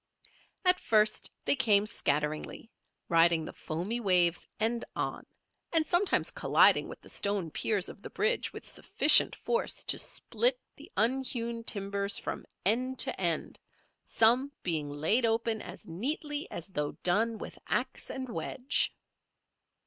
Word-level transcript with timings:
At 0.65 0.79
first 0.79 1.29
they 1.45 1.55
came 1.55 1.85
scatteringly, 1.85 2.71
riding 3.07 3.45
the 3.45 3.53
foaming 3.53 4.03
waves 4.03 4.47
end 4.59 4.83
on, 4.95 5.27
and 5.71 5.85
sometimes 5.85 6.31
colliding 6.31 6.89
with 6.89 6.99
the 7.01 7.07
stone 7.07 7.51
piers 7.51 7.87
of 7.87 8.01
the 8.01 8.09
bridge 8.09 8.51
with 8.51 8.65
sufficient 8.65 9.35
force 9.35 9.83
to 9.83 9.99
split 9.99 10.59
the 10.75 10.91
unhewn 10.97 11.63
timbers 11.65 12.17
from 12.17 12.47
end 12.65 12.97
to 12.97 13.21
end, 13.21 13.59
some 14.03 14.51
being 14.63 14.89
laid 14.89 15.23
open 15.23 15.61
as 15.61 15.85
neatly 15.85 16.49
as 16.49 16.69
though 16.69 16.93
done 17.03 17.37
with 17.37 17.59
axe 17.67 18.09
and 18.09 18.27
wedge. 18.27 18.91